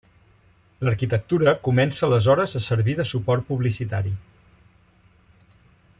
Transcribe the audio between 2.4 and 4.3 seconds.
a servir de suport publicitari.